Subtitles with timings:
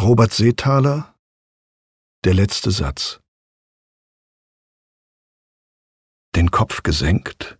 [0.00, 1.16] Robert Seethaler
[2.24, 3.18] Der letzte Satz
[6.36, 7.58] Den Kopf gesenkt,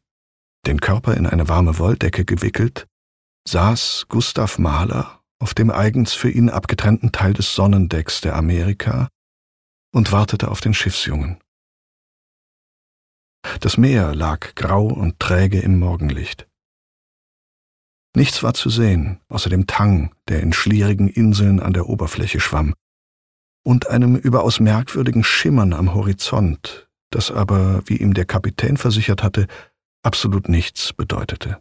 [0.65, 2.87] den Körper in eine warme Wolldecke gewickelt,
[3.49, 9.09] saß Gustav Mahler auf dem eigens für ihn abgetrennten Teil des Sonnendecks der Amerika
[9.93, 11.41] und wartete auf den Schiffsjungen.
[13.59, 16.48] Das Meer lag grau und träge im Morgenlicht.
[18.17, 22.75] Nichts war zu sehen, außer dem Tang, der in schlierigen Inseln an der Oberfläche schwamm,
[23.65, 29.47] und einem überaus merkwürdigen Schimmern am Horizont, das aber, wie ihm der Kapitän versichert hatte,
[30.03, 31.61] absolut nichts bedeutete.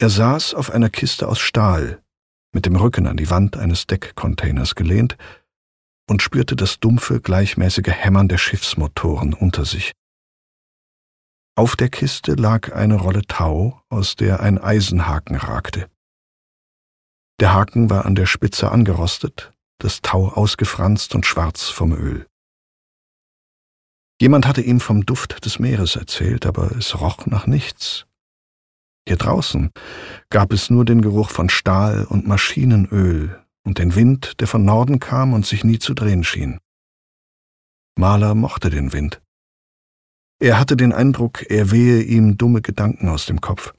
[0.00, 2.02] Er saß auf einer Kiste aus Stahl,
[2.52, 5.16] mit dem Rücken an die Wand eines Deckcontainers gelehnt,
[6.08, 9.92] und spürte das dumpfe, gleichmäßige Hämmern der Schiffsmotoren unter sich.
[11.58, 15.90] Auf der Kiste lag eine Rolle Tau, aus der ein Eisenhaken ragte.
[17.40, 22.28] Der Haken war an der Spitze angerostet, das Tau ausgefranst und schwarz vom Öl.
[24.20, 28.06] Jemand hatte ihm vom Duft des Meeres erzählt, aber es roch nach nichts.
[29.08, 29.72] Hier draußen
[30.30, 35.00] gab es nur den Geruch von Stahl und Maschinenöl und den Wind, der von Norden
[35.00, 36.60] kam und sich nie zu drehen schien.
[37.96, 39.20] Maler mochte den Wind.
[40.40, 43.74] Er hatte den Eindruck, er wehe ihm dumme Gedanken aus dem Kopf.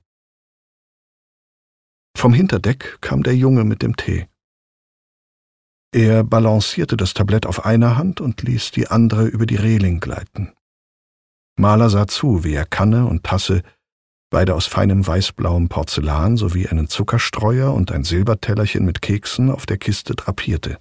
[2.17, 4.27] Vom Hinterdeck kam der Junge mit dem Tee.
[5.93, 10.53] Er balancierte das Tablett auf einer Hand und ließ die andere über die Reling gleiten.
[11.57, 13.63] Maler sah zu, wie er Kanne und Tasse,
[14.29, 19.77] beide aus feinem weißblauem Porzellan sowie einen Zuckerstreuer und ein Silbertellerchen mit Keksen auf der
[19.77, 20.77] Kiste drapierte.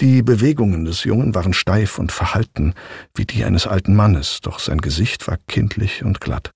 [0.00, 2.74] Die Bewegungen des Jungen waren steif und verhalten,
[3.14, 6.52] wie die eines alten Mannes, doch sein Gesicht war kindlich und glatt.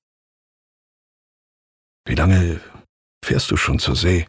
[2.06, 2.60] Wie lange
[3.24, 4.28] fährst du schon zur See?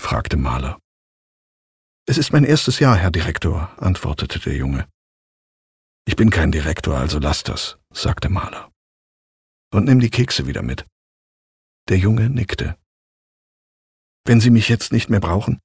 [0.00, 0.78] fragte Mahler.
[2.06, 4.88] Es ist mein erstes Jahr, Herr Direktor, antwortete der Junge.
[6.06, 8.70] Ich bin kein Direktor, also lass das, sagte Mahler.
[9.70, 10.86] Und nimm die Kekse wieder mit.
[11.88, 12.78] Der Junge nickte.
[14.24, 15.60] Wenn Sie mich jetzt nicht mehr brauchen,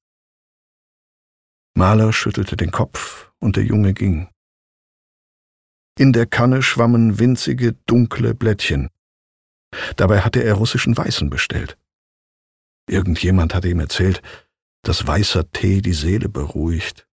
[1.74, 4.30] Maler schüttelte den Kopf und der Junge ging.
[5.98, 8.90] In der Kanne schwammen winzige, dunkle Blättchen.
[9.96, 11.78] Dabei hatte er russischen Weißen bestellt.
[12.90, 14.22] Irgendjemand hatte ihm erzählt,
[14.84, 17.08] dass weißer Tee die Seele beruhigt.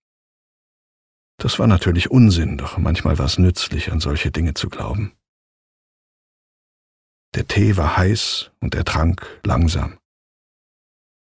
[1.39, 5.13] Das war natürlich Unsinn, doch manchmal war es nützlich, an solche Dinge zu glauben.
[7.35, 10.00] Der Tee war heiß und er trank langsam.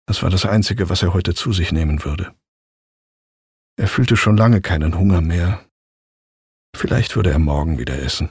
[0.05, 2.33] Das war das Einzige, was er heute zu sich nehmen würde.
[3.79, 5.63] Er fühlte schon lange keinen Hunger mehr.
[6.75, 8.29] Vielleicht würde er morgen wieder essen.